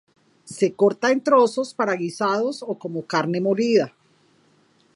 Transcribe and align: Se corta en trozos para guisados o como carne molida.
Se 0.45 0.73
corta 0.73 1.11
en 1.11 1.21
trozos 1.21 1.75
para 1.75 1.93
guisados 1.95 2.63
o 2.63 2.73
como 2.79 3.05
carne 3.05 3.39
molida. 3.39 3.93